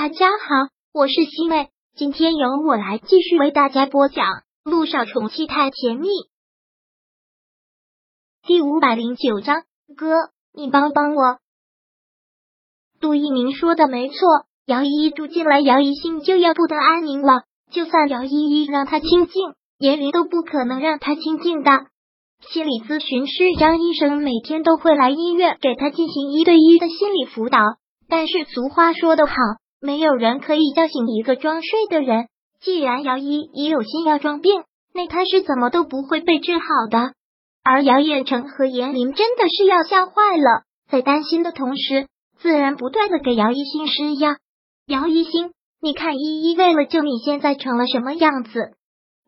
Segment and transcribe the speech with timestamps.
[0.00, 4.26] 大家好，我是西妹，今天由我来继续为大家播讲
[4.62, 6.06] 《路上宠妻太甜蜜》
[8.46, 9.64] 第五百零九章。
[9.96, 11.38] 哥，你帮帮我。
[13.00, 14.16] 杜一鸣说的没错，
[14.66, 17.42] 姚依依住进来，姚一心就要不得安宁了。
[17.72, 21.72] 就算姚依依让他清静，严林都不可能让他清静的。
[22.48, 27.58] 心理咨询师张医生每天都会来医院给他进行一对一的心理辅导，
[28.08, 29.34] 但是俗话说得好。
[29.80, 32.26] 没有人可以叫醒一个装睡的人。
[32.60, 37.12] 既然姚依依有心要装病，那他是怎么都不会被治好的。
[37.62, 44.30] 而姚彦成和严林真的是要吓坏了，在担心的同时，自然不断的给姚一新施药。
[44.86, 48.72] 姚一新，你看依依为了救你，现在成了什么样子？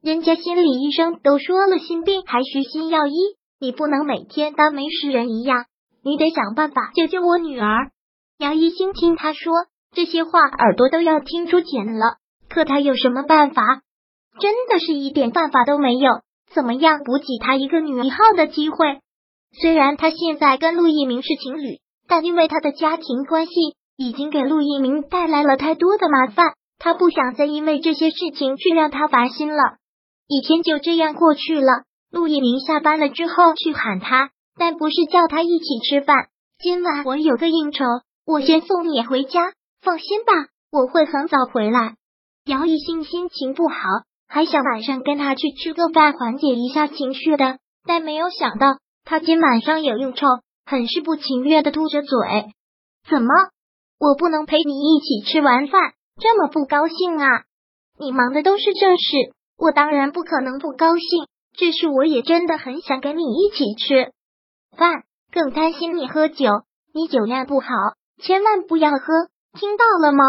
[0.00, 3.12] 人家心理医生都说了，心病还需心药医，
[3.60, 5.66] 你不能每天当没事人一样，
[6.02, 7.90] 你得想办法救救我女儿。
[8.38, 9.52] 姚一新听他说。
[9.94, 12.16] 这些话耳朵都要听出茧了，
[12.48, 13.82] 可他有什么办法？
[14.40, 16.20] 真的是一点办法都没有。
[16.54, 19.00] 怎么样补给他一个女一号的机会？
[19.60, 23.52] 虽然他现在跟陆一鸣是情侣，但因为他的家庭关系
[23.96, 29.62] 已经给陆一鸣带来了太多的麻烦，他不想再因为这些事情去让他烦心了。
[30.26, 31.82] 一天就这样过去了。
[32.10, 36.28] 陆一鸣下班了之后去喊他，但不是叫他一起吃饭。
[36.58, 37.84] 今晚我有个应酬，
[38.24, 39.52] 我先送你回家。
[39.80, 40.32] 放心吧，
[40.70, 41.94] 我会很早回来。
[42.44, 43.76] 姚一兴心情不好，
[44.28, 47.58] 还想晚上跟他去吃个饭，缓解一下情绪的。
[47.86, 50.26] 但没有想到，他今晚上有应酬，
[50.66, 52.18] 很是不情愿的嘟着嘴。
[53.08, 53.28] 怎么，
[53.98, 55.92] 我不能陪你一起吃完饭？
[56.20, 57.44] 这么不高兴啊？
[57.98, 61.26] 你忙的都是正事，我当然不可能不高兴。
[61.56, 64.12] 这是我也真的很想跟你一起吃
[64.76, 66.46] 饭，更担心你喝酒，
[66.92, 67.68] 你酒量不好，
[68.22, 68.98] 千万不要喝。
[69.54, 70.24] 听到了吗？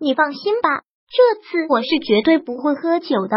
[0.00, 3.36] 你放心吧，这次我是绝对不会喝酒的。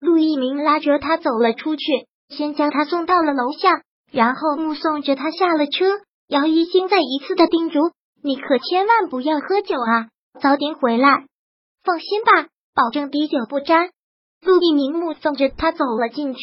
[0.00, 1.84] 陆一鸣拉着他走了出去，
[2.28, 6.00] 先将他送到了楼下，然后目送着他下了车。
[6.28, 7.78] 姚一兴再一次的叮嘱
[8.22, 10.08] ：“你可千万不要喝酒啊，
[10.40, 11.26] 早点回来。
[11.84, 13.90] 放心吧，保证滴酒不沾。”
[14.42, 16.40] 陆一鸣目送着他走了进去，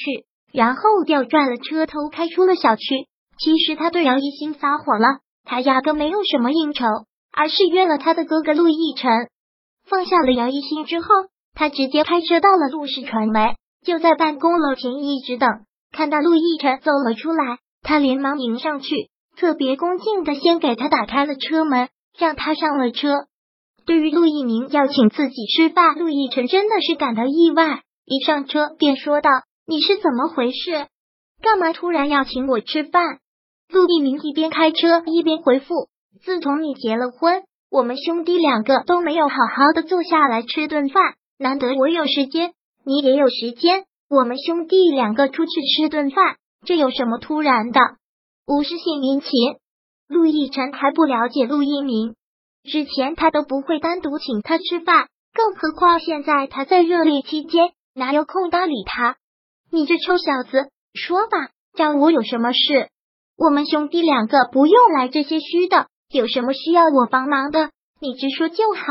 [0.54, 3.08] 然后调转了车头，开出了小区。
[3.38, 6.86] 其实他对姚一兴撒谎了，他压根没有什么应酬。
[7.40, 9.30] 而是约了他的哥哥陆亦辰，
[9.88, 11.08] 放下了姚一新之后，
[11.56, 15.48] 他直接开车到了陆氏传媒，就在办公楼前一直等，
[15.94, 23.08] 看到陆亦辰走了出来，他连忙迎上去，特别恭敬的先给他打开了车门，让他上了车。
[23.86, 29.30] 对于陆一明要请自己吃饭，陆亦辰真的是感到意外，一上车便说道
[29.66, 30.88] ：“你是怎么回事？
[31.42, 33.20] 干嘛突然要请我吃饭？”
[33.72, 35.88] 陆一鸣一边开车一边回复。
[36.22, 41.16] 自从你结了婚，我们兄弟两个都没有好好的坐下来吃顿饭。
[41.38, 42.54] 难得我有时间，
[42.84, 46.36] 你也有时间，我们兄弟两个出去吃顿饭，
[46.66, 47.80] 这有什么突然的？
[48.46, 49.30] 无事献殷勤。
[50.08, 52.16] 陆亦辰还不了解陆一鸣，
[52.64, 59.16] 之前他都不会单独请他吃饭，更何况现在他在热恋期间，哪有空搭理他？
[59.72, 62.90] 你这臭小子，说吧，找我有什么事？
[63.38, 65.88] 我们兄弟两个不用来这些虚的。
[66.12, 67.70] 有什么需要我帮忙的，
[68.02, 68.82] 你直说就好。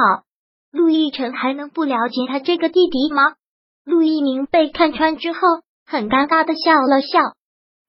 [0.71, 3.35] 陆亦辰还能不了解他这个弟弟吗？
[3.85, 5.41] 陆一鸣被看穿之后，
[5.85, 7.19] 很尴尬的笑了笑，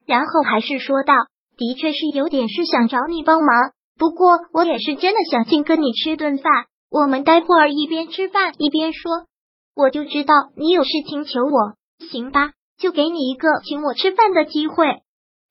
[0.07, 1.13] 然后还是说道
[1.57, 6.65] ：“的确是有点事想找你帮忙，不过我也是真的想请跟你吃顿饭。
[6.89, 9.27] 我们待会儿一边吃饭一边说。
[9.75, 11.75] 我就知道你有事情求我，
[12.09, 12.53] 行吧？
[12.79, 15.03] 就给你一个请我吃饭的机会。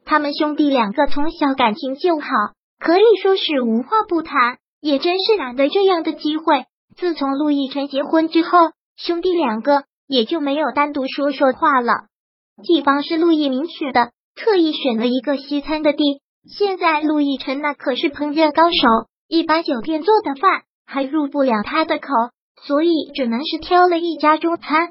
[0.05, 2.27] 他们兄弟两个从小感情就好。”
[2.78, 6.65] 可以说是无话不谈，也真是难得这样的机会。
[6.97, 8.59] 自从陆亦辰结婚之后，
[8.97, 11.93] 兄弟两个也就没有单独说说话了。
[12.62, 16.21] 地方是陆亦明选的，特意选了一个西餐的地。
[16.49, 22.09] 现在陆亦辰那可是烹饪高手，一般酒店做的饭还入不了他的口，
[22.62, 24.91] 所以只能是挑了一家中餐。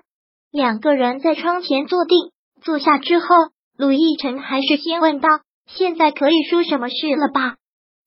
[0.52, 2.32] 两个人在窗前坐定，
[2.62, 3.26] 坐下之后，
[3.78, 5.30] 陆亦辰还是先问道
[5.68, 7.56] ：“现在可以说什么事了吧？”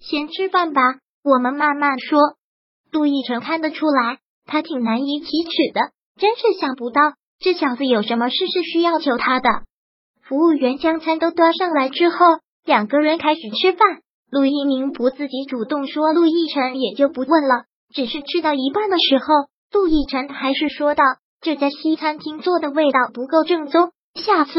[0.00, 0.80] 先吃饭吧，
[1.22, 2.18] 我们慢慢说。
[2.90, 5.80] 杜奕晨看得出来，他挺难以启齿的，
[6.18, 7.00] 真是想不到
[7.38, 9.48] 这小子有什么事是需要求他的。
[10.22, 12.16] 服务员将餐都端上来之后，
[12.64, 14.00] 两个人开始吃饭。
[14.30, 17.64] 陆一鸣不自己主动说，陆亦辰也就不问了。
[17.92, 19.26] 只是吃到一半的时候，
[19.72, 21.04] 陆亦辰还是说道
[21.42, 24.52] ：“这家西餐厅做的味道不够正宗，下次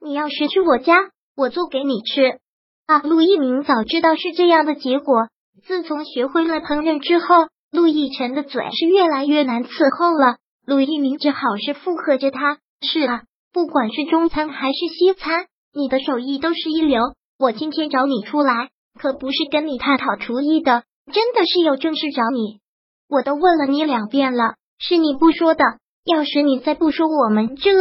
[0.00, 2.38] 你要是去我家，我做给你吃。”
[2.86, 3.00] 啊！
[3.00, 5.28] 陆一鸣早知道是这样的结果。
[5.66, 10.36] 自从学会了烹饪之后，陆亦辰的嘴是越来越难伺候了。
[10.64, 13.22] 陆一鸣只好是附和着他：“是啊，
[13.52, 17.00] 不管是中餐还是西餐，你的手艺都是一流。
[17.40, 22.60] 我今天找你出来，可不是跟你探讨厨艺的，真的是有正事找你。
[23.08, 25.64] 我都问了你两遍了，是你不说的。
[26.04, 27.72] 要是你再不说，我们这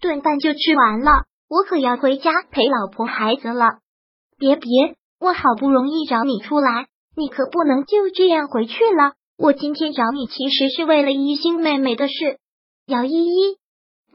[0.00, 1.24] 顿饭就吃完了。
[1.50, 3.80] 我可要回家陪老婆孩子了。
[4.38, 4.70] 别别，
[5.20, 6.86] 我好不容易找你出来，
[7.16, 9.14] 你可不能就这样回去了。
[9.36, 12.38] 我今天找你，其实是为了一心妹妹的事。
[12.86, 13.56] 姚依依，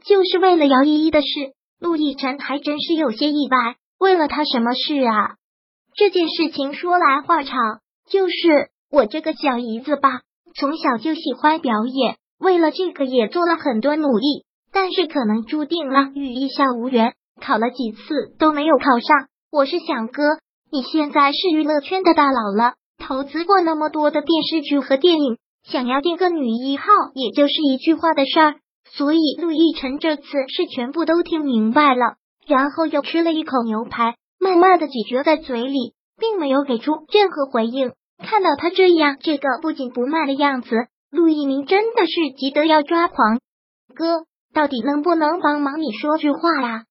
[0.04, 1.26] 就是为了姚依依的事。
[1.78, 5.36] 陆亦辰还真是有些意外，为了她什么事啊？
[5.94, 10.22] 这件事情说来话长，就是我这个小姨子吧，
[10.54, 19.28] 从小就喜欢表演，为了这个也做了很多努力，但是可能注定了与艺校无缘，考了几次都没有考上。
[19.54, 20.20] 我是想哥，
[20.72, 22.74] 你现在是娱乐圈的大佬了。
[22.98, 28.54] 投资过那么多的电视剧和电影，想要定个女一号，也就是一句话的事儿。
[28.90, 32.16] 所以陆亦辰这次是全部都听明白了，
[32.48, 37.92] 然后又吃了一口牛排，慢慢的咀嚼在嘴里，并没有给出任何回应。
[38.18, 40.74] 看到他这样这个不紧不慢的样子，
[41.12, 43.38] 陆一鸣真的是急得要抓狂。
[43.94, 46.82] 哥，到底能不能帮忙你说句话呀？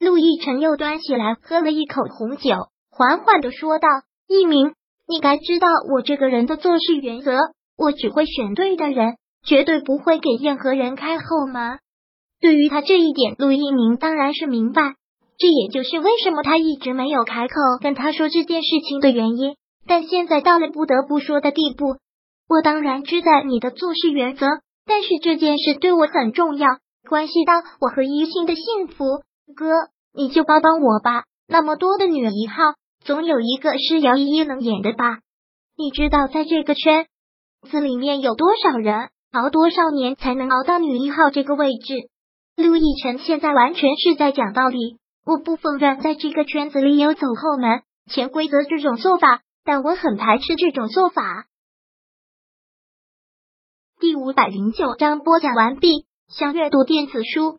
[0.00, 3.86] 陆亦辰又端起来喝了一口红酒，缓缓的说道
[4.26, 4.72] ：“一鸣。”
[5.06, 7.36] 你该知道我这个人的做事原则，
[7.76, 11.80] 我只会选对的人，绝对不会给任何人开后门。
[12.40, 14.94] 对于他这一点，陆一鸣当然是明白，
[15.36, 19.56] 这也就是为什么他一直没有开口跟他说这件事情的原因。
[19.86, 21.96] 但现在到了不得不说的地步，
[22.48, 24.46] 我当然知道你的做事原则，
[24.86, 26.68] 但是这件事对我很重要，
[27.08, 29.04] 关系到我和一心的幸福。
[29.54, 29.66] 哥，
[30.12, 32.74] 你就帮帮我吧，那么多的女一号。
[33.02, 35.20] 总有一个是姚依依能演的吧？
[35.76, 37.06] 你知道在这个圈
[37.70, 41.94] 子里面有多少人熬多少年才能熬到女一号这个位置？
[42.56, 44.98] 陆亦辰现在完全是在讲道理。
[45.24, 51.46] 我不否认在这个圈子里有走后门、潜规则这种做法，但我很排斥这种做法。
[53.98, 56.06] 第五百零九章播讲完毕。
[56.28, 57.58] 想阅读电子书，